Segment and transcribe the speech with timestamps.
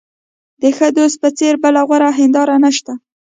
[0.61, 2.93] د ښه دوست په څېر بله غوره هنداره نشته.